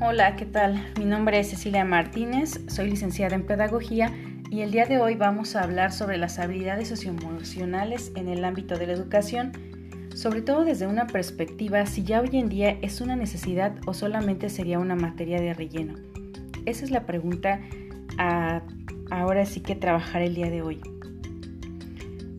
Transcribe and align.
Hola, 0.00 0.36
¿qué 0.36 0.46
tal? 0.46 0.80
Mi 0.96 1.04
nombre 1.04 1.40
es 1.40 1.50
Cecilia 1.50 1.84
Martínez, 1.84 2.60
soy 2.68 2.88
licenciada 2.88 3.34
en 3.34 3.44
Pedagogía 3.44 4.12
y 4.48 4.60
el 4.60 4.70
día 4.70 4.86
de 4.86 4.98
hoy 4.98 5.16
vamos 5.16 5.56
a 5.56 5.64
hablar 5.64 5.90
sobre 5.90 6.18
las 6.18 6.38
habilidades 6.38 6.86
socioemocionales 6.86 8.12
en 8.14 8.28
el 8.28 8.44
ámbito 8.44 8.78
de 8.78 8.86
la 8.86 8.92
educación, 8.92 9.50
sobre 10.14 10.40
todo 10.40 10.64
desde 10.64 10.86
una 10.86 11.08
perspectiva 11.08 11.84
si 11.84 12.04
ya 12.04 12.20
hoy 12.20 12.30
en 12.34 12.48
día 12.48 12.78
es 12.80 13.00
una 13.00 13.16
necesidad 13.16 13.74
o 13.86 13.92
solamente 13.92 14.50
sería 14.50 14.78
una 14.78 14.94
materia 14.94 15.40
de 15.40 15.52
relleno. 15.52 15.94
Esa 16.64 16.84
es 16.84 16.92
la 16.92 17.04
pregunta 17.04 17.60
a 18.18 18.62
ahora 19.10 19.46
sí 19.46 19.60
que 19.60 19.74
trabajar 19.74 20.22
el 20.22 20.36
día 20.36 20.48
de 20.48 20.62
hoy. 20.62 20.80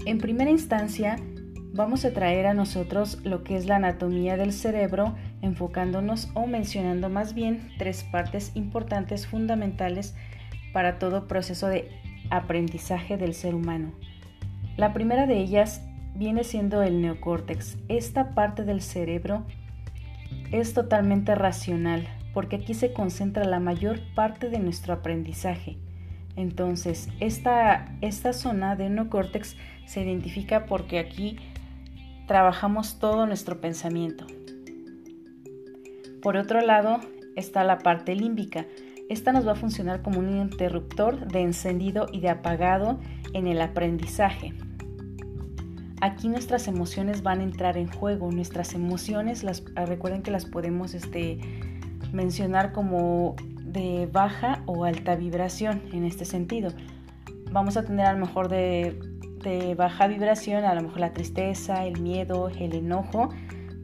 En 0.05 0.18
primera 0.18 0.50
instancia, 0.50 1.18
vamos 1.73 2.05
a 2.05 2.14
traer 2.14 2.48
a 2.48 2.54
nosotros 2.54 3.19
lo 3.25 3.43
que 3.43 3.57
es 3.57 3.65
la 3.65 3.75
anatomía 3.75 4.37
del 4.37 4.54
cerebro, 4.54 5.15
enfocándonos 5.42 6.29
o 6.34 6.48
mencionando 6.48 7.10
más 7.10 7.34
bien 7.34 7.71
tres 7.78 8.04
partes 8.04 8.52
importantes 8.56 9.28
fundamentales 9.28 10.16
para 10.74 11.00
todo 11.00 11.28
proceso 11.28 11.68
de 11.68 11.89
aprendizaje 12.30 13.18
del 13.18 13.34
ser 13.34 13.56
humano. 13.56 13.92
La 14.78 14.94
primera 14.94 15.28
de 15.28 15.39
ellas 15.39 15.82
viene 16.16 16.44
siendo 16.44 16.83
el 16.83 17.02
neocórtex. 17.02 17.78
Esta 17.88 18.33
parte 18.33 18.64
del 18.64 18.82
cerebro 18.82 19.46
es 20.52 20.74
totalmente 20.74 21.36
racional 21.36 22.08
porque 22.33 22.58
aquí 22.58 22.74
se 22.74 22.94
concentra 22.94 23.44
la 23.46 23.60
mayor 23.60 24.00
parte 24.16 24.50
de 24.50 24.60
nuestro 24.60 24.94
aprendizaje. 24.94 25.78
Entonces, 26.36 27.10
esta, 27.19 27.97
esta 28.02 28.33
zona 28.33 28.75
de 28.75 28.89
neocórtex 28.89 29.58
se 29.86 30.02
identifica 30.02 30.66
porque 30.66 31.00
aquí 31.00 31.38
trabajamos 32.28 33.00
todo 33.00 33.25
nuestro 33.25 33.59
pensamiento. 33.59 34.28
Por 36.22 36.38
otro 36.38 36.62
lado, 36.62 37.00
está 37.36 37.64
la 37.64 37.80
parte 37.80 38.16
límbica. 38.16 38.66
Esta 39.09 39.31
nos 39.31 39.48
va 39.48 39.53
a 39.53 39.56
funcionar 39.56 40.02
como 40.02 40.20
un 40.20 40.30
interruptor 40.38 41.28
de 41.28 41.42
encendido 41.42 42.08
y 42.12 42.20
de 42.20 42.30
apagado 42.30 43.00
en 43.34 43.48
el 43.48 43.62
aprendizaje. 43.62 44.53
Aquí 46.02 46.30
nuestras 46.30 46.67
emociones 46.67 47.23
van 47.23 47.42
a 47.42 47.44
entrar 47.44 47.78
en 47.78 47.88
juego. 47.92 48.31
Nuestras 48.31 48.73
emociones, 48.73 49.44
las, 49.44 49.64
ah, 49.75 49.86
recuerden 49.86 50.22
que 50.22 50.31
las 50.31 50.45
podemos 50.45 50.94
este, 50.94 51.40
mencionar 52.14 52.72
como 52.72 53.36
de 53.64 54.08
baja 54.12 54.64
o 54.66 54.86
alta 54.86 55.16
vibración 55.16 55.81
en 55.92 56.06
este 56.06 56.25
sentido. 56.25 56.72
Vamos 57.52 57.78
a 57.78 57.84
tener 57.84 58.06
a 58.06 58.14
lo 58.14 58.20
mejor 58.20 58.47
de 58.47 58.97
de 59.44 59.75
baja 59.75 60.08
vibración, 60.08 60.66
a 60.66 60.75
lo 60.75 60.81
mejor 60.81 61.00
la 61.00 61.14
tristeza, 61.14 61.86
el 61.86 62.00
miedo, 62.02 62.50
el 62.50 62.75
enojo, 62.75 63.30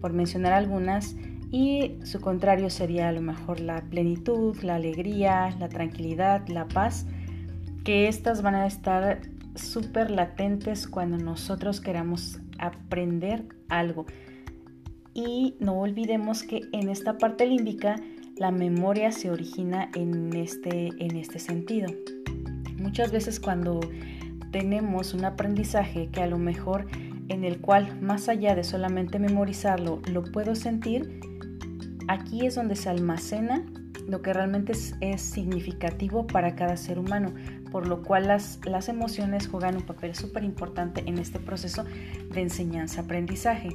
por 0.02 0.14
mencionar 0.14 0.54
algunas, 0.54 1.16
y 1.56 1.96
su 2.04 2.20
contrario 2.20 2.70
sería 2.70 3.08
a 3.08 3.14
lo 3.14 3.22
mejor 3.22 3.62
la 3.62 3.82
plenitud, 3.86 4.58
la 4.62 4.76
alegría, 4.76 5.56
la 5.58 5.70
tranquilidad, 5.70 6.46
la 6.50 6.68
paz, 6.68 7.06
que 7.86 8.10
estas 8.10 8.42
van 8.42 8.56
a 8.56 8.68
estar 8.68 9.22
súper 9.56 10.12
latentes 10.12 10.86
cuando 10.86 11.18
nosotros 11.18 11.80
queramos 11.80 12.42
aprender 12.60 13.46
algo. 13.70 14.06
Y 15.14 15.56
no 15.62 15.80
olvidemos 15.80 16.44
que 16.44 16.60
en 16.74 16.90
esta 16.90 17.18
parte 17.18 17.48
límbica 17.48 18.02
la 18.36 18.52
memoria 18.52 19.14
se 19.14 19.32
origina 19.32 19.90
en 19.96 20.36
este, 20.36 20.90
en 21.00 21.16
este 21.16 21.40
sentido. 21.40 21.88
Muchas 22.82 23.14
veces 23.14 23.40
cuando 23.40 23.80
tenemos 24.52 25.14
un 25.14 25.24
aprendizaje 25.24 26.10
que 26.12 26.22
a 26.22 26.28
lo 26.28 26.38
mejor 26.38 26.88
en 27.30 27.46
el 27.46 27.62
cual 27.62 28.02
más 28.02 28.28
allá 28.28 28.56
de 28.56 28.66
solamente 28.66 29.20
memorizarlo 29.20 30.02
lo 30.12 30.22
puedo 30.22 30.54
sentir, 30.54 31.22
aquí 32.08 32.46
es 32.46 32.56
donde 32.56 32.76
se 32.76 32.90
almacena 32.90 33.64
lo 34.08 34.22
que 34.22 34.34
realmente 34.34 34.74
es, 35.02 35.22
significativo 35.22 36.28
para 36.28 36.56
cada 36.56 36.78
ser 36.78 37.00
humano, 37.00 37.34
por 37.72 37.88
lo 37.88 38.04
cual 38.04 38.28
las, 38.28 38.60
emociones 38.88 39.48
juegan 39.48 39.78
un 39.78 39.84
papel 39.84 40.16
súper 40.16 40.44
importante 40.44 41.04
en 41.08 41.18
este 41.18 41.40
proceso 41.40 41.84
de 42.32 42.42
enseñanza-aprendizaje. 42.42 43.70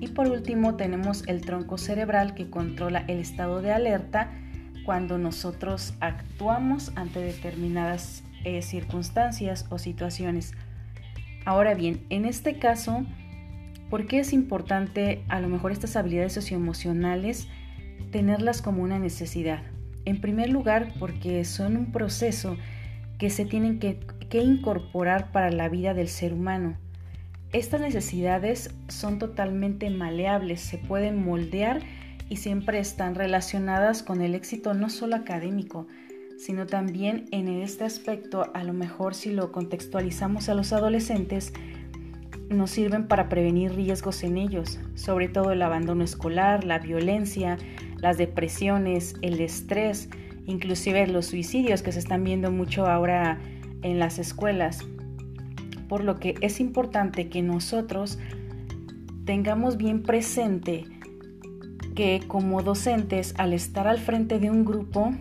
Y 0.00 0.08
por 0.08 0.28
último 0.28 0.76
tenemos 0.76 1.26
el 1.28 1.40
tronco 1.42 1.78
cerebral 1.78 2.34
que 2.34 2.50
controla 2.50 3.04
el 3.06 3.18
estado 3.18 3.60
de 3.62 3.72
alerta 3.72 4.32
cuando 4.84 5.18
nosotros 5.18 5.94
actuamos 6.00 6.92
ante 6.96 7.20
determinadas 7.20 8.22
eh, 8.44 8.60
circunstancias 8.62 9.66
o 9.70 9.78
situaciones. 9.78 10.52
Ahora 11.46 11.74
bien, 11.74 12.04
en 12.10 12.24
este 12.24 12.58
caso, 12.58 13.06
¿por 13.94 14.08
qué 14.08 14.18
es 14.18 14.32
importante 14.32 15.22
a 15.28 15.38
lo 15.38 15.48
mejor 15.48 15.70
estas 15.70 15.94
habilidades 15.94 16.32
socioemocionales 16.32 17.46
tenerlas 18.10 18.60
como 18.60 18.82
una 18.82 18.98
necesidad? 18.98 19.62
En 20.04 20.20
primer 20.20 20.48
lugar, 20.48 20.92
porque 20.98 21.44
son 21.44 21.76
un 21.76 21.92
proceso 21.92 22.56
que 23.20 23.30
se 23.30 23.44
tienen 23.44 23.78
que, 23.78 24.00
incorporar 24.32 25.30
para 25.30 25.52
la 25.52 25.68
vida 25.68 25.94
del 25.94 26.08
ser 26.08 26.32
humano. 26.32 26.76
Estas 27.52 27.80
necesidades 27.80 28.74
son 28.88 29.20
totalmente 29.20 29.88
maleables, 29.90 30.60
se 30.60 30.76
pueden 30.76 31.24
moldear 31.24 31.78
y 32.28 32.38
siempre 32.38 32.80
están 32.80 33.14
relacionadas 33.14 34.02
con 34.02 34.22
el 34.22 34.34
éxito 34.34 34.74
no 34.74 34.90
solo 34.90 35.14
académico, 35.14 35.86
sino 36.36 36.66
también 36.66 37.26
en 37.30 37.46
este 37.46 37.84
aspecto, 37.84 38.50
a 38.54 38.64
lo 38.64 38.72
mejor 38.72 39.14
si 39.14 39.30
lo 39.30 39.52
contextualizamos 39.52 40.48
a 40.48 40.54
los 40.54 40.72
adolescentes, 40.72 41.52
nos 42.54 42.70
sirven 42.70 43.06
para 43.06 43.28
prevenir 43.28 43.74
riesgos 43.74 44.22
en 44.22 44.36
ellos, 44.36 44.78
sobre 44.94 45.28
todo 45.28 45.52
el 45.52 45.62
abandono 45.62 46.04
escolar, 46.04 46.64
la 46.64 46.78
violencia, 46.78 47.58
las 47.98 48.18
depresiones, 48.18 49.14
el 49.22 49.40
estrés, 49.40 50.08
inclusive 50.46 51.06
los 51.06 51.26
suicidios 51.26 51.82
que 51.82 51.92
se 51.92 51.98
están 51.98 52.24
viendo 52.24 52.50
mucho 52.50 52.86
ahora 52.86 53.38
en 53.82 53.98
las 53.98 54.18
escuelas. 54.18 54.84
Por 55.88 56.02
lo 56.02 56.16
que 56.16 56.34
es 56.40 56.60
importante 56.60 57.28
que 57.28 57.42
nosotros 57.42 58.18
tengamos 59.24 59.76
bien 59.76 60.02
presente 60.02 60.84
que 61.94 62.22
como 62.26 62.62
docentes 62.62 63.34
al 63.38 63.52
estar 63.52 63.86
al 63.86 63.98
frente 63.98 64.38
de 64.38 64.50
un 64.50 64.64
grupo 64.64 65.14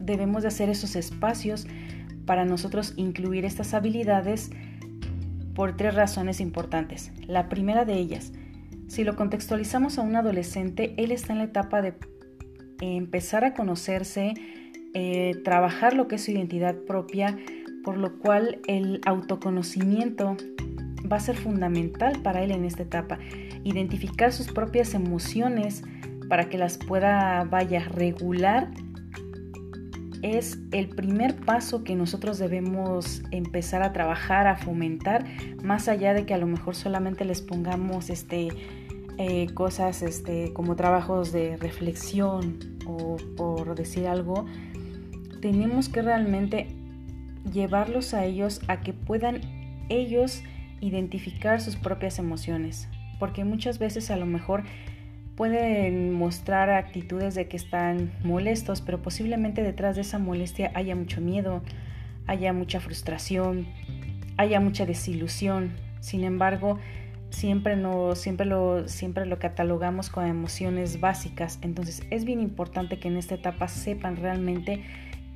debemos 0.00 0.42
de 0.42 0.48
hacer 0.48 0.68
esos 0.68 0.96
espacios 0.96 1.66
para 2.26 2.44
nosotros 2.44 2.94
incluir 2.96 3.44
estas 3.44 3.74
habilidades 3.74 4.50
por 5.58 5.76
tres 5.76 5.96
razones 5.96 6.38
importantes. 6.38 7.10
La 7.26 7.48
primera 7.48 7.84
de 7.84 7.94
ellas, 7.94 8.32
si 8.86 9.02
lo 9.02 9.16
contextualizamos 9.16 9.98
a 9.98 10.02
un 10.02 10.14
adolescente, 10.14 10.94
él 10.98 11.10
está 11.10 11.32
en 11.32 11.40
la 11.40 11.46
etapa 11.46 11.82
de 11.82 11.94
empezar 12.80 13.44
a 13.44 13.54
conocerse, 13.54 14.34
eh, 14.94 15.34
trabajar 15.44 15.94
lo 15.94 16.06
que 16.06 16.14
es 16.14 16.24
su 16.24 16.30
identidad 16.30 16.76
propia, 16.86 17.36
por 17.82 17.98
lo 17.98 18.20
cual 18.20 18.60
el 18.68 19.00
autoconocimiento 19.04 20.36
va 21.10 21.16
a 21.16 21.20
ser 21.20 21.36
fundamental 21.36 22.22
para 22.22 22.44
él 22.44 22.52
en 22.52 22.64
esta 22.64 22.84
etapa. 22.84 23.18
Identificar 23.64 24.32
sus 24.32 24.52
propias 24.52 24.94
emociones 24.94 25.82
para 26.28 26.48
que 26.48 26.56
las 26.56 26.78
pueda, 26.78 27.42
vaya, 27.42 27.80
regular 27.80 28.70
es 30.22 30.58
el 30.72 30.88
primer 30.88 31.36
paso 31.36 31.84
que 31.84 31.94
nosotros 31.94 32.38
debemos 32.38 33.22
empezar 33.30 33.82
a 33.82 33.92
trabajar, 33.92 34.46
a 34.46 34.56
fomentar, 34.56 35.24
más 35.62 35.88
allá 35.88 36.14
de 36.14 36.26
que 36.26 36.34
a 36.34 36.38
lo 36.38 36.46
mejor 36.46 36.74
solamente 36.74 37.24
les 37.24 37.42
pongamos 37.42 38.10
este, 38.10 38.48
eh, 39.18 39.46
cosas 39.54 40.02
este, 40.02 40.52
como 40.52 40.76
trabajos 40.76 41.32
de 41.32 41.56
reflexión 41.56 42.58
o 42.86 43.16
por 43.36 43.74
decir 43.74 44.06
algo, 44.06 44.46
tenemos 45.40 45.88
que 45.88 46.02
realmente 46.02 46.68
llevarlos 47.52 48.14
a 48.14 48.24
ellos 48.24 48.60
a 48.68 48.80
que 48.80 48.92
puedan 48.92 49.40
ellos 49.88 50.42
identificar 50.80 51.60
sus 51.60 51.76
propias 51.76 52.18
emociones, 52.18 52.88
porque 53.18 53.44
muchas 53.44 53.78
veces 53.78 54.10
a 54.10 54.16
lo 54.16 54.26
mejor 54.26 54.64
pueden 55.38 56.12
mostrar 56.14 56.68
actitudes 56.68 57.36
de 57.36 57.46
que 57.46 57.56
están 57.56 58.10
molestos, 58.24 58.80
pero 58.80 59.00
posiblemente 59.00 59.62
detrás 59.62 59.94
de 59.94 60.02
esa 60.02 60.18
molestia 60.18 60.72
haya 60.74 60.96
mucho 60.96 61.20
miedo, 61.20 61.62
haya 62.26 62.52
mucha 62.52 62.80
frustración, 62.80 63.68
haya 64.36 64.58
mucha 64.58 64.84
desilusión. 64.84 65.76
Sin 66.00 66.24
embargo, 66.24 66.80
siempre, 67.30 67.76
no, 67.76 68.16
siempre, 68.16 68.46
lo, 68.46 68.88
siempre 68.88 69.26
lo 69.26 69.38
catalogamos 69.38 70.10
con 70.10 70.26
emociones 70.26 70.98
básicas. 70.98 71.60
Entonces 71.62 72.02
es 72.10 72.24
bien 72.24 72.40
importante 72.40 72.98
que 72.98 73.06
en 73.06 73.16
esta 73.16 73.36
etapa 73.36 73.68
sepan 73.68 74.16
realmente 74.16 74.82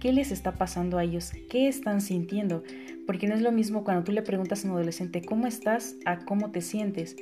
qué 0.02 0.12
les 0.12 0.32
está 0.32 0.54
pasando 0.54 0.98
a 0.98 1.04
ellos, 1.04 1.30
qué 1.48 1.68
están 1.68 2.00
sintiendo. 2.00 2.64
Porque 3.06 3.28
no 3.28 3.36
es 3.36 3.40
lo 3.40 3.52
mismo 3.52 3.84
cuando 3.84 4.02
tú 4.02 4.10
le 4.10 4.22
preguntas 4.22 4.64
a 4.64 4.66
un 4.66 4.74
adolescente 4.74 5.22
cómo 5.22 5.46
estás 5.46 5.94
a 6.04 6.18
cómo 6.18 6.50
te 6.50 6.60
sientes 6.60 7.14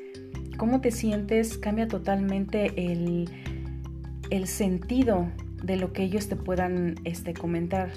cómo 0.57 0.81
te 0.81 0.91
sientes 0.91 1.59
cambia 1.59 1.89
totalmente 1.89 2.93
el, 2.93 3.31
el 4.31 4.47
sentido 4.47 5.29
de 5.63 5.77
lo 5.77 5.93
que 5.93 6.05
ellos 6.05 6.29
te 6.29 6.37
puedan 6.37 6.97
este, 7.05 7.35
comentar, 7.35 7.91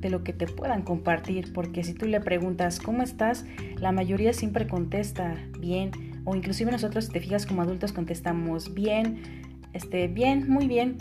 de 0.00 0.10
lo 0.10 0.22
que 0.22 0.32
te 0.32 0.46
puedan 0.46 0.82
compartir, 0.82 1.52
porque 1.52 1.82
si 1.84 1.94
tú 1.94 2.06
le 2.06 2.20
preguntas 2.20 2.78
cómo 2.78 3.02
estás, 3.02 3.44
la 3.78 3.92
mayoría 3.92 4.32
siempre 4.32 4.66
contesta 4.66 5.34
bien, 5.58 5.90
o 6.24 6.34
inclusive 6.34 6.70
nosotros, 6.70 7.06
si 7.06 7.12
te 7.12 7.20
fijas 7.20 7.46
como 7.46 7.62
adultos, 7.62 7.92
contestamos 7.92 8.74
bien, 8.74 9.22
este, 9.72 10.08
bien, 10.08 10.48
muy 10.48 10.66
bien, 10.68 10.96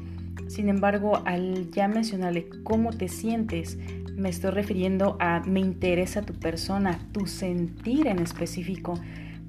Sin 0.48 0.70
embargo, 0.70 1.22
al 1.26 1.72
ya 1.72 1.88
mencionarle 1.88 2.48
cómo 2.64 2.92
te 2.92 3.08
sientes, 3.08 3.78
me 4.16 4.30
estoy 4.30 4.52
refiriendo 4.52 5.18
a 5.20 5.42
me 5.42 5.60
interesa 5.60 6.22
tu 6.22 6.34
persona, 6.34 7.00
tu 7.12 7.28
sentir 7.28 8.08
en 8.08 8.20
específico, 8.20 8.94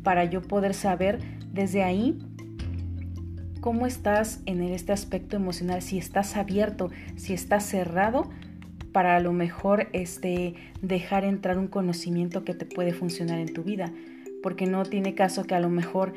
para 0.03 0.25
yo 0.25 0.43
poder 0.43 0.75
saber 0.75 1.19
desde 1.53 1.83
ahí 1.83 2.19
cómo 3.61 3.87
estás 3.87 4.41
en 4.47 4.63
este 4.63 4.93
aspecto 4.93 5.37
emocional, 5.37 5.83
si 5.83 5.99
estás 5.99 6.37
abierto, 6.37 6.91
si 7.17 7.33
estás 7.33 7.65
cerrado 7.65 8.31
para 8.93 9.17
a 9.17 9.21
lo 9.21 9.33
mejor 9.33 9.89
este, 9.93 10.55
dejar 10.81 11.25
entrar 11.25 11.59
un 11.59 11.67
conocimiento 11.67 12.45
que 12.45 12.55
te 12.55 12.65
puede 12.65 12.93
funcionar 12.93 13.41
en 13.41 13.53
tu 13.53 13.63
vida, 13.63 13.93
porque 14.43 14.67
no 14.67 14.85
tiene 14.85 15.15
caso 15.15 15.45
que 15.45 15.55
a 15.55 15.61
lo 15.61 15.69
mejor 15.69 16.15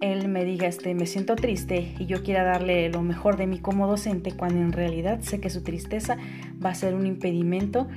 él 0.00 0.28
me 0.28 0.44
diga, 0.44 0.68
este, 0.68 0.94
me 0.94 1.06
siento 1.06 1.36
triste 1.36 1.94
y 1.98 2.06
yo 2.06 2.22
quiera 2.22 2.44
darle 2.44 2.88
lo 2.88 3.02
mejor 3.02 3.36
de 3.36 3.46
mí 3.46 3.58
como 3.58 3.86
docente, 3.86 4.32
cuando 4.32 4.60
en 4.60 4.72
realidad 4.72 5.20
sé 5.20 5.40
que 5.40 5.50
su 5.50 5.62
tristeza 5.62 6.16
va 6.64 6.70
a 6.70 6.74
ser 6.74 6.94
un 6.94 7.06
impedimento 7.06 7.88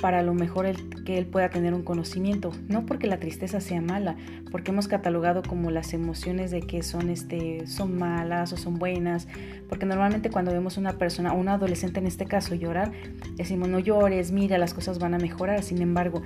para 0.00 0.22
lo 0.22 0.34
mejor 0.34 0.66
que 1.04 1.18
él 1.18 1.26
pueda 1.26 1.50
tener 1.50 1.74
un 1.74 1.82
conocimiento. 1.82 2.52
No 2.68 2.86
porque 2.86 3.06
la 3.06 3.18
tristeza 3.18 3.60
sea 3.60 3.80
mala, 3.80 4.16
porque 4.50 4.70
hemos 4.70 4.88
catalogado 4.88 5.42
como 5.42 5.70
las 5.70 5.92
emociones 5.92 6.50
de 6.50 6.60
que 6.60 6.82
son, 6.82 7.10
este, 7.10 7.66
son 7.66 7.98
malas 7.98 8.52
o 8.52 8.56
son 8.56 8.78
buenas, 8.78 9.28
porque 9.68 9.86
normalmente 9.86 10.30
cuando 10.30 10.52
vemos 10.52 10.76
una 10.76 10.98
persona, 10.98 11.32
un 11.32 11.48
adolescente 11.48 12.00
en 12.00 12.06
este 12.06 12.26
caso, 12.26 12.54
llorar, 12.54 12.92
decimos 13.36 13.68
no 13.68 13.78
llores, 13.78 14.32
mira, 14.32 14.58
las 14.58 14.74
cosas 14.74 14.98
van 14.98 15.14
a 15.14 15.18
mejorar. 15.18 15.62
Sin 15.62 15.82
embargo, 15.82 16.22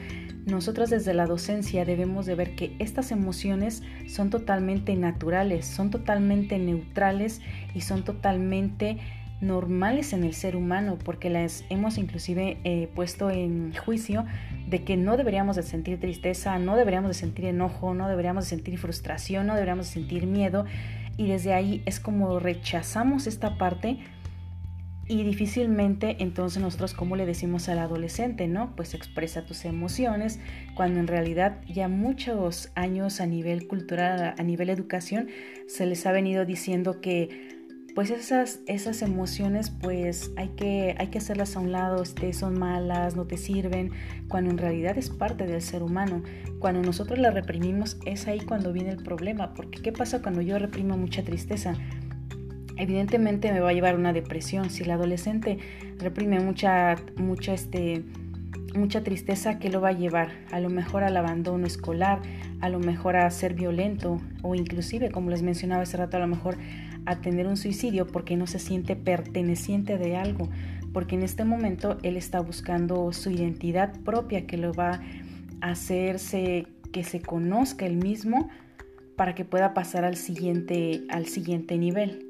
nosotros 0.47 0.91
desde 0.91 1.15
la 1.15 1.27
docencia 1.27 1.85
debemos 1.85 2.27
de 2.27 2.35
ver 2.35 2.55
que 2.55 2.75
estas 2.79 3.11
emociones 3.13 3.83
son 4.09 4.31
totalmente 4.31 4.95
naturales, 4.97 5.67
son 5.67 5.91
totalmente 5.91 6.59
neutrales 6.59 7.41
y 7.75 7.81
son 7.83 8.05
totalmente 8.05 8.99
normales 9.43 10.13
en 10.13 10.25
el 10.25 10.35
ser 10.35 10.57
humano, 10.57 10.99
porque 11.05 11.29
las 11.29 11.65
hemos 11.69 11.99
inclusive 11.99 12.59
eh, 12.65 12.89
puesto 12.95 13.31
en 13.31 13.75
juicio 13.75 14.25
de 14.69 14.85
que 14.85 14.97
no 14.97 15.17
deberíamos 15.17 15.57
de 15.57 15.63
sentir 15.63 16.01
tristeza, 16.01 16.59
no 16.59 16.77
deberíamos 16.77 17.09
de 17.09 17.15
sentir 17.15 17.45
enojo, 17.47 17.93
no 17.93 18.09
deberíamos 18.09 18.45
de 18.45 18.51
sentir 18.51 18.79
frustración, 18.79 19.47
no 19.47 19.55
deberíamos 19.55 19.87
de 19.89 19.93
sentir 19.93 20.27
miedo, 20.27 20.65
y 21.17 21.27
desde 21.27 21.53
ahí 21.53 21.83
es 21.85 22.01
como 22.01 22.39
rechazamos 22.39 23.27
esta 23.27 23.59
parte 23.59 23.99
y 25.09 25.25
difícilmente 25.25 26.17
entonces 26.21 26.63
nosotros 26.63 26.95
como 26.95 27.17
le 27.17 27.27
decimos 27.27 27.69
al 27.69 27.81
adolescente, 27.81 28.47
¿no? 28.47 28.75
Pues 28.77 28.95
expresa 28.95 29.45
tus 29.45 29.65
emociones, 29.65 30.39
cuando 30.75 31.01
en 31.01 31.07
realidad 31.07 31.61
ya 31.69 31.89
muchos 31.89 32.71
años 32.75 33.21
a 33.21 33.27
nivel 33.27 33.67
cultural, 33.67 34.35
a 34.39 34.43
nivel 34.43 34.71
educación, 34.71 35.29
se 35.67 35.87
les 35.87 36.07
ha 36.07 36.13
venido 36.13 36.45
diciendo 36.45 37.01
que 37.01 37.62
pues 37.95 38.11
esas, 38.11 38.61
esas 38.67 39.03
emociones 39.03 39.71
pues 39.71 40.33
hay 40.37 40.49
que, 40.51 40.95
hay 40.99 41.09
que 41.09 41.19
hacerlas 41.19 41.57
a 41.57 41.61
un 41.61 41.73
lado, 41.73 42.03
este, 42.03 42.33
son 42.33 42.59
malas, 42.59 43.17
no 43.17 43.27
te 43.27 43.37
sirven, 43.37 43.91
cuando 44.29 44.51
en 44.51 44.59
realidad 44.59 44.97
es 44.97 45.11
parte 45.11 45.47
del 45.47 45.61
ser 45.61 45.83
humano. 45.83 46.23
Cuando 46.59 46.81
nosotros 46.83 47.19
la 47.19 47.31
reprimimos 47.31 47.99
es 48.07 48.27
ahí 48.29 48.41
cuando 48.41 48.73
viene 48.73 48.91
el 48.91 49.03
problema, 49.03 49.53
porque 49.55 49.83
¿qué 49.83 49.93
pasa 49.93 50.23
cuando 50.23 50.41
yo 50.41 50.59
reprimo 50.59 50.97
mucha 50.97 51.23
tristeza? 51.23 51.75
Evidentemente 52.77 53.53
me 53.53 53.61
va 53.61 53.71
a 53.71 53.73
llevar 53.75 53.97
una 53.97 54.13
depresión. 54.13 54.71
Si 54.71 54.83
el 54.83 54.91
adolescente 54.91 55.59
reprime 55.99 56.41
mucha, 56.41 56.97
mucha, 57.17 57.53
este, 57.53 58.05
mucha 58.75 59.03
tristeza, 59.03 59.59
¿qué 59.59 59.69
lo 59.69 59.83
va 59.83 59.91
a 59.91 59.93
llevar? 59.93 60.31
A 60.51 60.61
lo 60.61 60.71
mejor 60.71 61.05
al 61.05 61.17
abandono 61.17 61.67
escolar, 61.67 62.23
a 62.61 62.71
lo 62.71 62.79
mejor 62.79 63.17
a 63.17 63.31
ser 63.31 63.53
violento 63.53 64.19
o 64.43 64.55
inclusive, 64.55 65.11
como 65.11 65.31
les 65.31 65.43
mencionaba 65.43 65.83
hace 65.83 65.99
rato, 65.99 66.17
a 66.17 66.21
lo 66.21 66.29
mejor 66.29 66.57
a 67.07 67.21
tener 67.21 67.47
un 67.47 67.57
suicidio 67.57 68.07
porque 68.07 68.37
no 68.37 68.47
se 68.47 68.59
siente 68.59 68.97
perteneciente 68.97 69.99
de 69.99 70.17
algo, 70.17 70.49
porque 70.93 71.15
en 71.15 71.23
este 71.23 71.45
momento 71.45 71.99
él 72.03 72.17
está 72.17 72.41
buscando 72.41 73.13
su 73.13 73.31
identidad 73.31 73.99
propia 74.01 74.47
que 74.47 74.57
lo 74.57 74.73
va 74.73 75.01
a 75.61 75.71
hacerse 75.71 76.67
que 76.93 77.05
se 77.05 77.21
conozca 77.21 77.87
él 77.87 77.97
mismo 77.97 78.49
para 79.17 79.35
que 79.35 79.45
pueda 79.45 79.75
pasar 79.75 80.05
al 80.05 80.17
siguiente, 80.17 81.03
al 81.09 81.27
siguiente 81.27 81.79
nivel. 81.79 82.27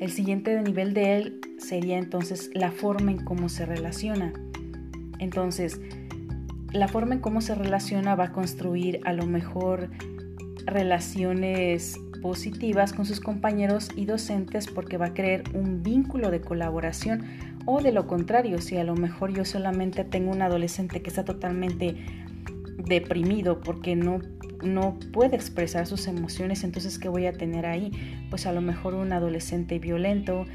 El 0.00 0.10
siguiente 0.10 0.60
nivel 0.62 0.94
de 0.94 1.16
él 1.16 1.40
sería 1.58 1.98
entonces 1.98 2.50
la 2.54 2.70
forma 2.72 3.10
en 3.10 3.24
cómo 3.24 3.48
se 3.48 3.66
relaciona. 3.66 4.32
Entonces, 5.18 5.80
la 6.72 6.88
forma 6.88 7.14
en 7.14 7.20
cómo 7.20 7.40
se 7.40 7.54
relaciona 7.54 8.14
va 8.14 8.24
a 8.24 8.32
construir 8.32 9.00
a 9.04 9.12
lo 9.12 9.26
mejor 9.26 9.90
relaciones 10.64 11.98
positivas 12.20 12.92
con 12.92 13.06
sus 13.06 13.20
compañeros 13.20 13.88
y 13.96 14.04
docentes 14.04 14.66
porque 14.66 14.96
va 14.96 15.06
a 15.06 15.14
crear 15.14 15.42
un 15.54 15.82
vínculo 15.82 16.30
de 16.30 16.40
colaboración 16.40 17.24
o 17.66 17.80
de 17.80 17.92
lo 17.92 18.06
contrario, 18.06 18.60
si 18.60 18.76
a 18.76 18.84
lo 18.84 18.94
mejor 18.94 19.32
yo 19.32 19.44
solamente 19.44 20.04
tengo 20.04 20.30
un 20.30 20.42
adolescente 20.42 21.02
que 21.02 21.10
está 21.10 21.24
totalmente 21.24 21.96
deprimido 22.78 23.60
porque 23.60 23.96
no, 23.96 24.20
no 24.62 24.98
puede 25.12 25.36
expresar 25.36 25.86
sus 25.86 26.06
emociones, 26.06 26.64
entonces 26.64 26.98
¿qué 26.98 27.08
voy 27.08 27.26
a 27.26 27.32
tener 27.32 27.66
ahí? 27.66 27.92
Pues 28.30 28.46
a 28.46 28.52
lo 28.52 28.60
mejor 28.60 28.94
un 28.94 29.12
adolescente 29.12 29.78
violento, 29.78 30.46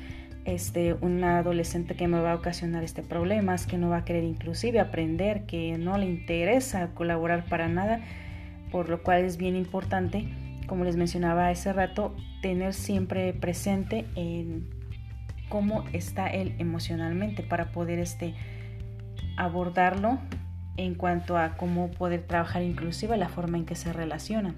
este, 0.46 0.94
un 0.94 1.24
adolescente 1.24 1.96
que 1.96 2.08
me 2.08 2.20
va 2.20 2.34
a 2.34 2.36
ocasionar 2.36 2.84
este 2.84 3.02
problemas, 3.02 3.68
que 3.68 3.78
no 3.78 3.90
va 3.90 3.98
a 3.98 4.06
querer 4.06 4.24
inclusive 4.24 4.80
aprender, 4.80 5.46
que 5.46 5.78
no 5.78 5.98
le 5.98 6.06
interesa 6.06 6.90
colaborar 6.94 7.46
para 7.46 7.68
nada, 7.68 8.02
por 8.72 8.90
lo 8.90 9.04
cual 9.04 9.24
es 9.24 9.38
bien 9.38 9.56
importante 9.56 10.28
como 10.68 10.84
les 10.84 10.96
mencionaba 10.96 11.50
hace 11.50 11.72
rato, 11.74 12.16
tener 12.42 12.74
siempre 12.74 13.34
presente 13.34 14.06
en 14.16 14.70
cómo 15.50 15.86
está 15.94 16.28
él 16.28 16.56
emocionalmente 16.58 17.44
para 17.44 17.72
poder 17.72 18.00
este, 18.00 18.34
abordarlo 19.38 20.20
en 20.78 20.96
cuanto 20.96 21.38
a 21.38 21.56
cómo 21.58 21.92
poder 21.92 22.24
trabajar 22.24 22.64
inclusive 22.64 23.18
la 23.18 23.30
forma 23.30 23.58
en 23.58 23.66
que 23.66 23.76
se 23.76 23.94
relaciona. 23.94 24.56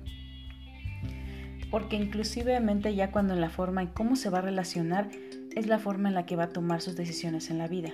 Porque 1.69 1.97
inclusivemente 1.97 2.95
ya 2.95 3.11
cuando 3.11 3.33
en 3.33 3.41
la 3.41 3.49
forma 3.49 3.81
en 3.81 3.89
cómo 3.89 4.15
se 4.15 4.29
va 4.29 4.39
a 4.39 4.41
relacionar 4.41 5.09
es 5.55 5.67
la 5.67 5.79
forma 5.79 6.09
en 6.09 6.15
la 6.15 6.25
que 6.25 6.35
va 6.35 6.45
a 6.45 6.49
tomar 6.49 6.81
sus 6.81 6.95
decisiones 6.95 7.49
en 7.49 7.57
la 7.57 7.67
vida. 7.67 7.91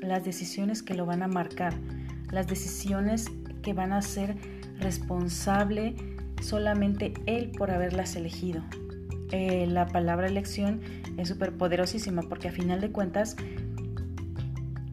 Las 0.00 0.24
decisiones 0.24 0.82
que 0.82 0.94
lo 0.94 1.04
van 1.06 1.22
a 1.22 1.28
marcar, 1.28 1.74
las 2.30 2.46
decisiones 2.46 3.26
que 3.62 3.72
van 3.72 3.92
a 3.92 4.02
ser 4.02 4.36
responsable 4.78 5.96
solamente 6.40 7.14
Él 7.26 7.50
por 7.56 7.70
haberlas 7.70 8.16
elegido. 8.16 8.62
Eh, 9.30 9.66
la 9.66 9.86
palabra 9.86 10.26
elección 10.26 10.80
es 11.18 11.28
súper 11.28 11.56
poderosísima 11.56 12.22
porque 12.22 12.48
a 12.48 12.52
final 12.52 12.80
de 12.80 12.90
cuentas, 12.90 13.36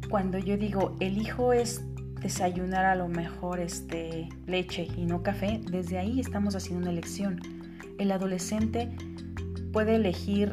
cuando 0.10 0.38
yo 0.38 0.58
digo 0.58 0.96
elijo 1.00 1.54
es 1.54 1.84
desayunar 2.22 2.86
a 2.86 2.96
lo 2.96 3.08
mejor 3.08 3.60
este, 3.60 4.30
leche 4.46 4.88
y 4.98 5.06
no 5.06 5.24
café, 5.24 5.62
desde 5.72 5.98
ahí 5.98 6.20
estamos 6.20 6.56
haciendo 6.56 6.82
una 6.82 6.92
elección. 6.92 7.40
El 7.98 8.12
adolescente 8.12 8.92
puede 9.72 9.96
elegir 9.96 10.52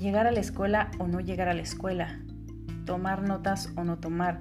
llegar 0.00 0.26
a 0.26 0.32
la 0.32 0.40
escuela 0.40 0.90
o 0.98 1.06
no 1.06 1.20
llegar 1.20 1.48
a 1.48 1.54
la 1.54 1.62
escuela, 1.62 2.20
tomar 2.84 3.22
notas 3.22 3.72
o 3.76 3.84
no 3.84 3.98
tomar, 3.98 4.40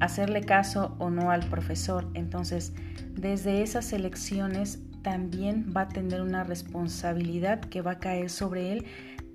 hacerle 0.00 0.40
caso 0.40 0.96
o 0.98 1.10
no 1.10 1.30
al 1.30 1.46
profesor. 1.48 2.08
Entonces, 2.14 2.72
desde 3.14 3.62
esas 3.62 3.92
elecciones 3.92 4.80
también 5.02 5.72
va 5.74 5.82
a 5.82 5.88
tener 5.88 6.20
una 6.20 6.44
responsabilidad 6.44 7.60
que 7.60 7.82
va 7.82 7.92
a 7.92 7.98
caer 7.98 8.30
sobre 8.30 8.72
él, 8.72 8.86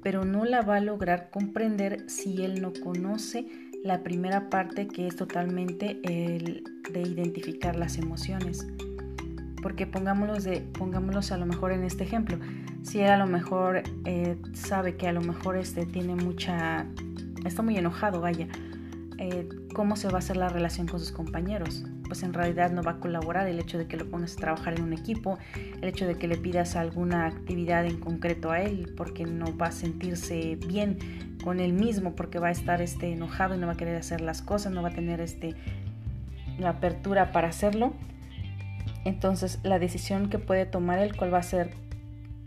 pero 0.03 0.25
no 0.25 0.45
la 0.45 0.61
va 0.61 0.77
a 0.77 0.81
lograr 0.81 1.29
comprender 1.31 2.09
si 2.09 2.43
él 2.43 2.61
no 2.61 2.73
conoce 2.83 3.47
la 3.83 4.03
primera 4.03 4.49
parte 4.49 4.87
que 4.87 5.07
es 5.07 5.15
totalmente 5.15 5.99
el 6.03 6.63
de 6.91 7.01
identificar 7.01 7.75
las 7.75 7.97
emociones. 7.97 8.67
Porque 9.61 9.87
pongámoslos, 9.87 10.47
pongámoslos 10.77 11.31
a 11.31 11.37
lo 11.37 11.45
mejor 11.45 11.71
en 11.71 11.83
este 11.83 12.03
ejemplo. 12.03 12.37
Si 12.83 12.99
él 12.99 13.09
a 13.09 13.17
lo 13.17 13.25
mejor 13.25 13.81
eh, 14.05 14.37
sabe 14.53 14.95
que 14.95 15.07
a 15.07 15.13
lo 15.13 15.21
mejor 15.21 15.57
este 15.57 15.85
tiene 15.85 16.15
mucha... 16.15 16.85
está 17.45 17.63
muy 17.63 17.77
enojado, 17.77 18.21
vaya. 18.21 18.47
Eh, 19.17 19.47
¿Cómo 19.73 19.95
se 19.95 20.07
va 20.07 20.15
a 20.15 20.19
hacer 20.19 20.37
la 20.37 20.49
relación 20.49 20.87
con 20.87 20.99
sus 20.99 21.11
compañeros? 21.11 21.85
pues 22.07 22.23
en 22.23 22.33
realidad 22.33 22.71
no 22.71 22.83
va 22.83 22.91
a 22.91 22.99
colaborar 22.99 23.47
el 23.47 23.59
hecho 23.59 23.77
de 23.77 23.87
que 23.87 23.97
lo 23.97 24.09
pongas 24.09 24.33
a 24.33 24.37
trabajar 24.37 24.75
en 24.77 24.83
un 24.83 24.93
equipo, 24.93 25.37
el 25.81 25.87
hecho 25.87 26.07
de 26.07 26.15
que 26.15 26.27
le 26.27 26.37
pidas 26.37 26.75
alguna 26.75 27.25
actividad 27.25 27.85
en 27.85 27.99
concreto 27.99 28.51
a 28.51 28.61
él, 28.61 28.93
porque 28.95 29.25
no 29.25 29.55
va 29.57 29.67
a 29.67 29.71
sentirse 29.71 30.57
bien 30.67 30.97
con 31.43 31.59
él 31.59 31.73
mismo, 31.73 32.15
porque 32.15 32.39
va 32.39 32.47
a 32.47 32.51
estar 32.51 32.81
este, 32.81 33.11
enojado 33.11 33.55
y 33.55 33.57
no 33.57 33.67
va 33.67 33.73
a 33.73 33.77
querer 33.77 33.95
hacer 33.95 34.21
las 34.21 34.41
cosas, 34.41 34.71
no 34.71 34.81
va 34.81 34.89
a 34.89 34.93
tener 34.93 35.21
este, 35.21 35.55
la 36.57 36.69
apertura 36.69 37.31
para 37.31 37.49
hacerlo. 37.49 37.93
Entonces 39.03 39.59
la 39.63 39.79
decisión 39.79 40.29
que 40.29 40.39
puede 40.39 40.65
tomar 40.65 40.99
él, 40.99 41.15
¿cuál 41.15 41.33
va 41.33 41.39
a 41.39 41.43
ser? 41.43 41.71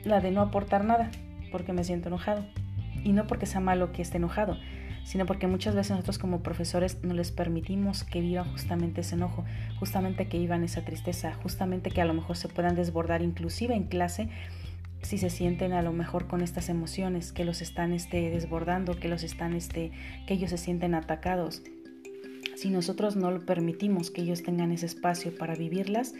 La 0.04 0.20
de 0.20 0.30
no 0.30 0.40
aportar 0.40 0.84
nada, 0.84 1.10
porque 1.52 1.72
me 1.72 1.84
siento 1.84 2.08
enojado. 2.08 2.44
Y 3.04 3.12
no 3.12 3.26
porque 3.26 3.46
sea 3.46 3.60
malo 3.60 3.92
que 3.92 4.02
esté 4.02 4.16
enojado, 4.16 4.56
sino 5.08 5.24
porque 5.24 5.46
muchas 5.46 5.74
veces 5.74 5.92
nosotros 5.92 6.18
como 6.18 6.42
profesores 6.42 6.98
no 7.02 7.14
les 7.14 7.32
permitimos 7.32 8.04
que 8.04 8.20
vivan 8.20 8.52
justamente 8.52 9.00
ese 9.00 9.14
enojo, 9.14 9.42
justamente 9.78 10.28
que 10.28 10.38
vivan 10.38 10.64
esa 10.64 10.84
tristeza, 10.84 11.32
justamente 11.42 11.90
que 11.90 12.02
a 12.02 12.04
lo 12.04 12.12
mejor 12.12 12.36
se 12.36 12.48
puedan 12.48 12.74
desbordar 12.76 13.22
inclusive 13.22 13.74
en 13.74 13.84
clase 13.84 14.28
si 15.00 15.16
se 15.16 15.30
sienten 15.30 15.72
a 15.72 15.80
lo 15.80 15.94
mejor 15.94 16.26
con 16.26 16.42
estas 16.42 16.68
emociones 16.68 17.32
que 17.32 17.46
los 17.46 17.62
están 17.62 17.94
este, 17.94 18.28
desbordando, 18.28 19.00
que 19.00 19.08
los 19.08 19.22
están 19.22 19.54
este, 19.54 19.92
que 20.26 20.34
ellos 20.34 20.50
se 20.50 20.58
sienten 20.58 20.94
atacados. 20.94 21.62
Si 22.54 22.68
nosotros 22.68 23.16
no 23.16 23.30
lo 23.30 23.46
permitimos 23.46 24.10
que 24.10 24.20
ellos 24.20 24.42
tengan 24.42 24.72
ese 24.72 24.84
espacio 24.84 25.34
para 25.34 25.54
vivirlas, 25.54 26.12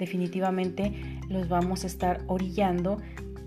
definitivamente 0.00 1.20
los 1.28 1.48
vamos 1.48 1.84
a 1.84 1.86
estar 1.86 2.22
orillando 2.26 3.00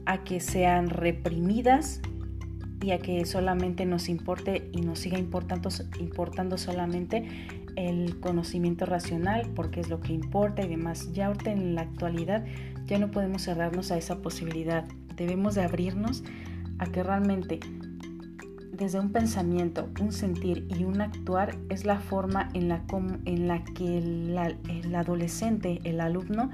a 0.06 0.24
que 0.24 0.40
sean 0.40 0.90
reprimidas 0.90 2.00
y 2.86 2.92
a 2.92 3.00
que 3.00 3.25
solamente 3.25 3.84
nos 3.88 4.10
importe 4.10 4.70
y 4.72 4.82
nos 4.82 5.00
siga 5.00 5.18
importando, 5.18 5.70
importando 6.00 6.60
solamente 6.60 7.27
el 7.75 8.20
conocimiento 8.20 8.86
racional, 8.86 9.50
porque 9.56 9.80
es 9.80 9.89
lo 9.89 10.01
que 10.01 10.13
importa 10.13 10.62
y 10.62 10.68
demás. 10.68 11.12
Ya 11.12 11.25
ahorita 11.25 11.51
en 11.51 11.74
la 11.74 11.82
actualidad 11.82 12.46
ya 12.86 13.00
no 13.00 13.10
podemos 13.10 13.42
cerrarnos 13.42 13.92
a 13.92 13.98
esa 13.98 14.22
posibilidad. 14.22 14.86
Debemos 15.15 15.56
de 15.56 15.63
abrirnos 15.63 16.24
a 16.77 16.86
que 16.86 17.01
realmente 17.01 17.60
desde 18.72 19.00
un 19.00 19.12
pensamiento, 19.12 19.89
un 20.00 20.12
sentir 20.12 20.68
y 20.77 20.84
un 20.84 21.01
actuar 21.01 21.58
es 21.70 21.86
la 21.86 21.98
forma 21.98 22.50
en 22.54 22.70
la, 22.70 22.84
en 23.25 23.48
la 23.48 23.63
que 23.63 23.98
el, 23.98 24.96
adolescente, 24.96 25.80
el 25.86 26.01
alumno, 26.01 26.51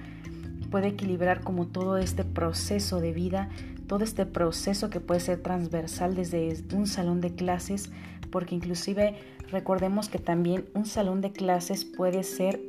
puede 0.70 0.88
equilibrar 0.88 1.42
como 1.42 1.68
todo 1.68 1.98
este 1.98 2.24
proceso 2.24 3.02
de 3.02 3.12
vida, 3.12 3.50
todo 3.92 4.06
este 4.06 4.26
proceso 4.26 4.90
que 4.90 5.02
puede 5.02 5.20
ser 5.20 5.42
transversal 5.44 6.16
desde 6.16 6.64
un 6.74 6.88
salón 6.88 7.20
de 7.20 7.36
clases, 7.36 7.92
porque 8.32 8.56
inclusive 8.56 9.16
recordemos 9.52 10.08
que 10.08 10.18
también 10.18 10.64
un 10.74 10.86
salón 10.86 11.20
de 11.20 11.34
clases 11.34 11.84
puede 11.84 12.24
ser 12.24 12.62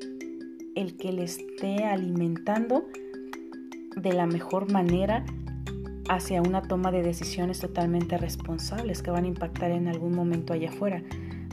el 0.74 0.96
que 0.96 1.12
le 1.12 1.22
esté 1.22 1.84
alimentando 1.84 2.86
de 3.94 4.12
la 4.14 4.26
mejor 4.26 4.72
manera 4.72 5.24
hacia 6.08 6.42
una 6.42 6.60
toma 6.60 6.90
de 6.90 7.04
decisiones 7.04 7.60
totalmente 7.60 8.18
responsables 8.18 9.00
que 9.00 9.12
van 9.12 9.22
a 9.22 9.28
impactar 9.28 9.70
en 9.70 9.86
algún 9.86 10.16
momento 10.16 10.52
allá 10.52 10.70
afuera, 10.70 11.04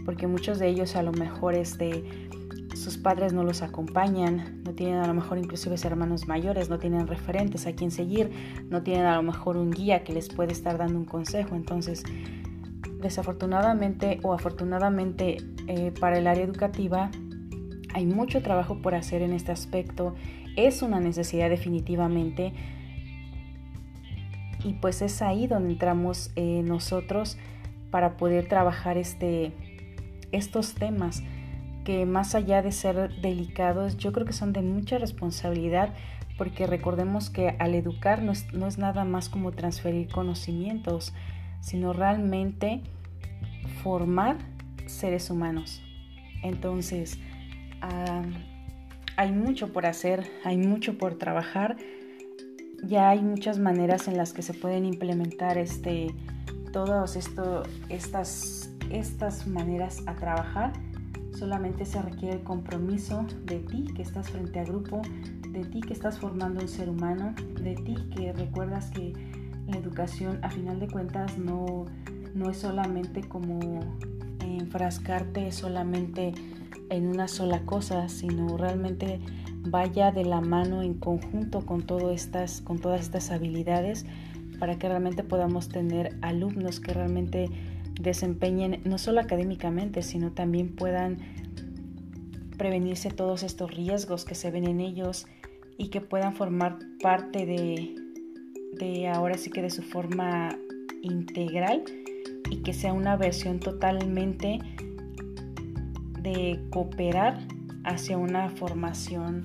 porque 0.04 0.26
muchos 0.26 0.58
de 0.58 0.68
ellos 0.68 0.96
a 0.96 1.04
lo 1.04 1.12
mejor 1.12 1.54
este, 1.54 2.04
sus 2.80 2.98
padres 2.98 3.34
no 3.34 3.44
los 3.44 3.62
acompañan, 3.62 4.62
no 4.64 4.74
tienen 4.74 5.00
a 5.00 5.08
lo 5.08 5.14
mejor 5.14 5.38
inclusive 5.38 5.76
hermanos 5.84 6.28
mayores, 6.28 6.70
no 6.70 6.80
tienen 6.80 7.08
referentes 7.08 7.68
a 7.68 7.74
quien 7.74 7.92
seguir, 7.92 8.32
no 8.70 8.82
tienen 8.84 9.06
a 9.06 9.16
lo 9.18 9.24
mejor 9.24 9.58
un 9.58 9.70
guía 9.70 10.04
que 10.04 10.14
les 10.14 10.30
puede 10.30 10.54
estar 10.54 10.78
dando 10.78 10.98
un 10.98 11.06
consejo, 11.06 11.56
entonces 11.56 12.04
desafortunadamente 13.02 14.20
o 14.24 14.34
afortunadamente 14.34 15.38
eh, 15.68 15.92
para 16.00 16.18
el 16.18 16.28
área 16.28 16.44
educativa 16.44 17.12
hay 17.94 18.06
mucho 18.06 18.42
trabajo 18.42 18.82
por 18.82 18.96
hacer 18.96 19.22
en 19.22 19.34
este 19.34 19.52
aspecto, 19.52 20.16
es 20.56 20.82
una 20.82 21.00
necesidad 21.00 21.50
definitivamente, 21.50 22.54
y 24.64 24.74
pues 24.74 25.02
es 25.02 25.22
ahí 25.22 25.48
donde 25.48 25.72
entramos 25.72 26.32
eh, 26.36 26.62
nosotros 26.64 27.38
para 27.92 28.18
poder 28.18 28.48
trabajar 28.48 28.98
este, 28.98 29.52
estos 30.32 30.76
temas 30.76 31.24
que 31.89 32.05
más 32.05 32.36
allá 32.36 32.62
de 32.62 32.72
ser 32.72 33.19
delicados, 33.19 33.98
yo 33.98 34.12
creo 34.12 34.24
que 34.24 34.31
son 34.31 34.53
de 34.53 34.62
mucha 34.62 35.00
responsabilidad 35.00 35.96
porque 36.38 36.67
recordemos 36.67 37.31
que 37.31 37.55
al 37.58 37.74
educar 37.74 38.22
no 38.22 38.31
es, 38.31 38.53
no 38.53 38.67
es 38.67 38.77
nada 38.77 39.05
más 39.05 39.27
como 39.27 39.53
transferir 39.53 40.08
conocimientos, 40.08 41.15
sino 41.62 41.91
realmente 41.91 42.84
formar 43.81 44.38
seres 44.86 45.31
humanos. 45.31 45.81
Entonces, 46.43 47.17
ah, 47.81 48.22
hay 49.17 49.31
mucho 49.31 49.74
por 49.74 49.88
hacer, 49.88 50.29
hay 50.46 50.58
mucho 50.58 50.96
por 50.96 51.15
trabajar 51.15 51.75
ya 52.84 53.10
hay 53.10 53.24
muchas 53.24 53.58
maneras 53.58 54.08
en 54.08 54.15
las 54.15 54.31
que 54.31 54.43
se 54.43 54.53
pueden 54.53 54.86
implementar 54.86 55.58
este, 55.58 56.13
todas 56.72 57.15
estas, 57.89 58.69
estas 58.91 59.48
maneras 59.48 60.03
a 60.05 60.15
trabajar. 60.15 60.72
Solamente 61.34 61.86
se 61.86 62.02
requiere 62.02 62.38
el 62.38 62.44
compromiso 62.44 63.26
de 63.46 63.60
ti 63.60 63.86
que 63.96 64.02
estás 64.02 64.30
frente 64.30 64.60
al 64.60 64.68
grupo, 64.68 65.02
de 65.50 65.64
ti 65.66 65.82
que 65.82 65.94
estás 65.94 66.20
formando 66.20 66.62
un 66.62 66.68
ser 66.68 66.90
humano, 66.90 67.34
de 67.62 67.76
ti 67.76 67.96
que 68.16 68.34
recuerdas 68.34 68.92
que 68.92 69.14
la 69.68 69.78
educación 69.78 70.40
a 70.44 70.50
final 70.50 70.80
de 70.80 70.88
cuentas 70.88 71.38
no, 71.38 71.86
no 72.34 72.50
es 72.50 72.58
solamente 72.58 73.22
como 73.22 73.80
enfrascarte 74.42 75.52
solamente 75.52 76.34
en 76.90 77.08
una 77.08 77.28
sola 77.28 77.62
cosa, 77.66 78.10
sino 78.10 78.58
realmente 78.58 79.20
vaya 79.62 80.12
de 80.12 80.26
la 80.26 80.42
mano 80.42 80.82
en 80.82 80.94
conjunto 80.96 81.66
con, 81.66 81.86
estas, 82.12 82.62
con 82.62 82.80
todas 82.80 83.02
estas 83.02 83.32
habilidades 83.32 84.06
para 84.60 84.78
que 84.78 84.88
realmente 84.88 85.24
podamos 85.24 85.70
tener 85.70 86.18
alumnos 86.22 86.80
que 86.80 86.94
realmente 86.94 87.50
desempeñen 88.00 88.82
no 88.86 88.98
solo 88.98 89.20
académicamente, 89.20 90.01
sino 90.01 90.32
también 90.32 90.75
puedan 90.75 91.20
prevenirse 92.58 93.12
todos 93.12 93.44
estos 93.44 93.75
riesgos 93.75 94.25
que 94.25 94.36
se 94.36 94.50
ven 94.51 94.65
en 94.65 94.79
ellos 94.79 95.27
y 95.77 95.89
que 95.89 96.01
puedan 96.01 96.34
formar 96.34 96.79
parte 97.01 97.46
de, 97.46 97.96
de 98.77 99.08
ahora 99.08 99.38
sí 99.38 99.50
que 99.50 99.62
de 99.62 99.70
su 99.70 99.84
forma 99.84 100.58
integral 101.01 101.84
y 102.50 102.58
que 102.58 102.74
sea 102.74 102.94
una 102.94 103.15
versión 103.15 103.60
totalmente 103.60 104.60
de 106.22 106.60
cooperar 106.70 107.39
hacia 107.84 108.18
una 108.18 108.50
formación 108.50 109.44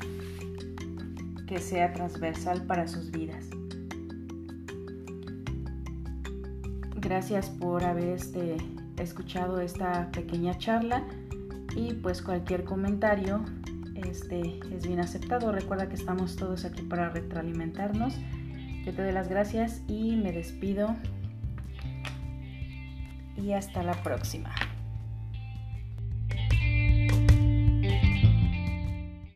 que 1.46 1.58
sea 1.58 1.92
transversal 1.92 2.66
para 2.66 2.88
sus 2.88 3.11
vidas. 3.11 3.49
Gracias 7.04 7.50
por 7.50 7.84
haber 7.84 8.08
este, 8.08 8.56
escuchado 8.96 9.61
esta 9.61 10.11
pequeña 10.11 10.56
charla 10.56 11.04
y 11.76 11.92
pues 11.92 12.23
cualquier 12.23 12.64
comentario 12.64 13.44
este, 13.94 14.58
es 14.75 14.87
bien 14.87 15.00
aceptado. 15.00 15.52
Recuerda 15.52 15.90
que 15.90 15.96
estamos 15.96 16.37
todos 16.37 16.64
aquí 16.64 16.80
para 16.80 17.11
retroalimentarnos. 17.11 18.14
Yo 18.87 18.94
te 18.94 19.02
doy 19.02 19.12
las 19.12 19.28
gracias 19.28 19.82
y 19.87 20.16
me 20.16 20.32
despido. 20.32 20.96
Y 23.37 23.52
hasta 23.52 23.82
la 23.82 24.02
próxima. 24.02 24.54